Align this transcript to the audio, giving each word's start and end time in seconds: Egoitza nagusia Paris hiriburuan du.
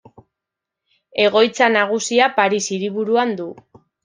Egoitza 1.25 1.67
nagusia 1.75 2.31
Paris 2.41 2.63
hiriburuan 2.77 3.37
du. 3.43 3.49